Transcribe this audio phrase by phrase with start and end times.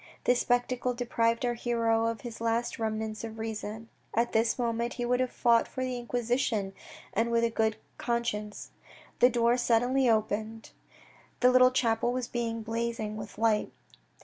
[0.23, 3.87] This spectacle deprived our hero of his last remnants of reason.
[4.15, 6.73] At this moment he would have fought for the Inquisition,
[7.13, 8.71] and with a good conscience.
[9.19, 10.71] The door suddenly opened.
[11.41, 13.71] The little chapel was blazing with light.